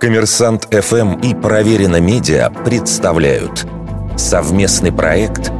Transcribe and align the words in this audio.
Коммерсант 0.00 0.68
ФМ 0.70 1.14
и 1.20 1.34
Проверено 1.34 2.00
Медиа 2.00 2.50
представляют 2.50 3.66
совместный 4.18 4.92
проект 4.92 5.50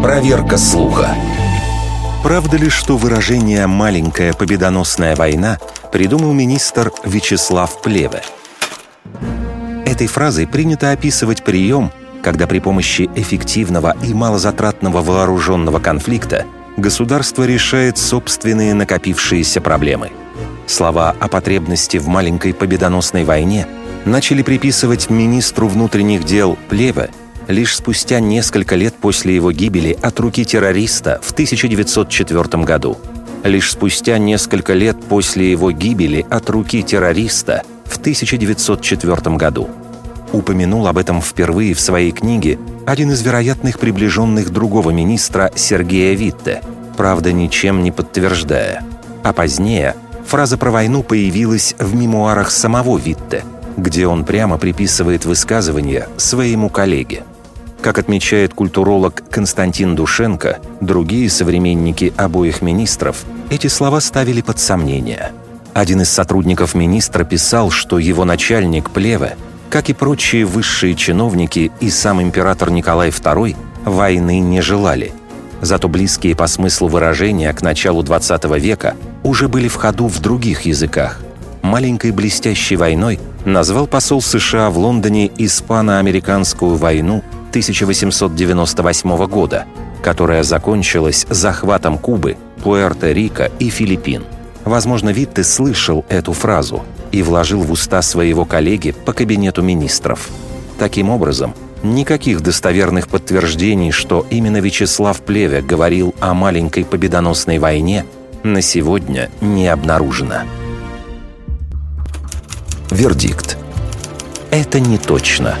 «Проверка 0.00 0.58
слуха». 0.58 1.08
Правда 2.22 2.56
ли, 2.56 2.68
что 2.68 2.96
выражение 2.96 3.66
«маленькая 3.66 4.32
победоносная 4.32 5.16
война» 5.16 5.58
придумал 5.90 6.32
министр 6.32 6.92
Вячеслав 7.04 7.82
Плеве? 7.82 8.22
Этой 9.84 10.06
фразой 10.06 10.46
принято 10.46 10.92
описывать 10.92 11.42
прием, 11.42 11.90
когда 12.22 12.46
при 12.46 12.60
помощи 12.60 13.10
эффективного 13.16 13.96
и 14.04 14.14
малозатратного 14.14 15.02
вооруженного 15.02 15.80
конфликта 15.80 16.46
государство 16.76 17.42
решает 17.42 17.98
собственные 17.98 18.74
накопившиеся 18.74 19.60
проблемы. 19.60 20.12
Слова 20.68 21.16
о 21.18 21.26
потребности 21.26 21.96
в 21.96 22.06
маленькой 22.06 22.54
победоносной 22.54 23.24
войне– 23.24 23.66
начали 24.04 24.42
приписывать 24.42 25.10
министру 25.10 25.68
внутренних 25.68 26.24
дел 26.24 26.56
Плеве 26.68 27.10
лишь 27.48 27.76
спустя 27.76 28.20
несколько 28.20 28.76
лет 28.76 28.94
после 28.94 29.34
его 29.34 29.52
гибели 29.52 29.96
от 30.00 30.18
руки 30.20 30.44
террориста 30.44 31.20
в 31.22 31.32
1904 31.32 32.64
году. 32.64 32.98
Лишь 33.42 33.70
спустя 33.70 34.18
несколько 34.18 34.74
лет 34.74 35.02
после 35.02 35.50
его 35.50 35.72
гибели 35.72 36.24
от 36.30 36.48
руки 36.50 36.82
террориста 36.82 37.62
в 37.86 37.98
1904 37.98 39.36
году. 39.36 39.68
Упомянул 40.32 40.86
об 40.86 40.98
этом 40.98 41.20
впервые 41.20 41.74
в 41.74 41.80
своей 41.80 42.12
книге 42.12 42.58
один 42.86 43.10
из 43.10 43.22
вероятных 43.22 43.80
приближенных 43.80 44.50
другого 44.50 44.90
министра 44.90 45.50
Сергея 45.56 46.14
Витте, 46.14 46.62
правда, 46.96 47.32
ничем 47.32 47.82
не 47.82 47.90
подтверждая. 47.90 48.84
А 49.24 49.32
позднее 49.32 49.96
фраза 50.24 50.56
про 50.56 50.70
войну 50.70 51.02
появилась 51.02 51.74
в 51.78 51.94
мемуарах 51.94 52.50
самого 52.50 52.96
Витте– 52.96 53.42
где 53.80 54.06
он 54.06 54.24
прямо 54.24 54.58
приписывает 54.58 55.24
высказывание 55.24 56.08
своему 56.16 56.68
коллеге. 56.68 57.24
Как 57.80 57.98
отмечает 57.98 58.52
культуролог 58.52 59.22
Константин 59.30 59.96
Душенко, 59.96 60.58
другие 60.80 61.30
современники 61.30 62.12
обоих 62.16 62.60
министров 62.60 63.24
эти 63.48 63.68
слова 63.68 64.00
ставили 64.00 64.42
под 64.42 64.58
сомнение. 64.58 65.32
Один 65.72 66.02
из 66.02 66.10
сотрудников 66.10 66.74
министра 66.74 67.24
писал, 67.24 67.70
что 67.70 67.98
его 67.98 68.24
начальник 68.24 68.90
Плеве, 68.90 69.36
как 69.70 69.88
и 69.88 69.94
прочие 69.94 70.44
высшие 70.44 70.94
чиновники 70.94 71.72
и 71.80 71.90
сам 71.90 72.20
император 72.20 72.70
Николай 72.70 73.08
II, 73.08 73.56
войны 73.84 74.40
не 74.40 74.60
желали. 74.60 75.12
Зато 75.62 75.88
близкие 75.88 76.34
по 76.34 76.46
смыслу 76.48 76.88
выражения 76.88 77.52
к 77.52 77.62
началу 77.62 78.02
XX 78.02 78.58
века 78.58 78.94
уже 79.22 79.48
были 79.48 79.68
в 79.68 79.76
ходу 79.76 80.06
в 80.06 80.18
других 80.20 80.62
языках. 80.62 81.20
Маленькой 81.62 82.12
блестящей 82.12 82.76
войной 82.76 83.18
назвал 83.44 83.86
посол 83.86 84.22
США 84.22 84.70
в 84.70 84.78
Лондоне 84.78 85.30
Испано-американскую 85.36 86.76
войну 86.76 87.22
1898 87.50 89.26
года, 89.26 89.66
которая 90.02 90.42
закончилась 90.42 91.26
захватом 91.28 91.98
Кубы, 91.98 92.36
Пуэрто-Рико 92.64 93.50
и 93.58 93.68
Филиппин. 93.68 94.24
Возможно, 94.64 95.10
Витте 95.10 95.42
слышал 95.42 96.04
эту 96.08 96.32
фразу 96.32 96.84
и 97.12 97.22
вложил 97.22 97.62
в 97.62 97.72
уста 97.72 98.02
своего 98.02 98.44
коллеги 98.44 98.92
по 98.92 99.12
кабинету 99.12 99.62
министров. 99.62 100.28
Таким 100.78 101.10
образом, 101.10 101.54
никаких 101.82 102.40
достоверных 102.42 103.08
подтверждений, 103.08 103.90
что 103.90 104.26
именно 104.30 104.58
Вячеслав 104.58 105.20
Плеве 105.20 105.60
говорил 105.62 106.14
о 106.20 106.34
маленькой 106.34 106.84
победоносной 106.84 107.58
войне, 107.58 108.04
на 108.42 108.62
сегодня 108.62 109.30
не 109.40 109.68
обнаружено. 109.68 110.42
Вердикт. 112.90 113.56
Это 114.50 114.80
не 114.80 114.98
точно. 114.98 115.56